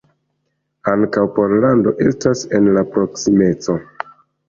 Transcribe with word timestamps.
Ankaŭ 0.93 1.27
Pollando 1.35 1.95
estas 2.09 2.45
en 2.61 2.73
la 2.79 2.87
proksimeco. 2.97 3.81